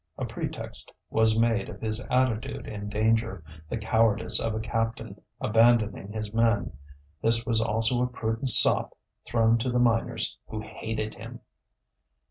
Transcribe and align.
A 0.17 0.25
pretext 0.25 0.91
was 1.11 1.37
made 1.37 1.69
of 1.69 1.79
his 1.79 1.99
attitude 2.09 2.65
in 2.65 2.89
danger, 2.89 3.43
the 3.69 3.77
cowardice 3.77 4.39
of 4.39 4.55
a 4.55 4.59
captain 4.59 5.21
abandoning 5.39 6.11
his 6.11 6.33
men. 6.33 6.75
This 7.21 7.45
was 7.45 7.61
also 7.61 8.01
a 8.01 8.07
prudent 8.07 8.49
sop 8.49 8.97
thrown 9.27 9.59
to 9.59 9.69
the 9.69 9.77
miners, 9.77 10.39
who 10.47 10.59
hated 10.61 11.13
him. 11.13 11.41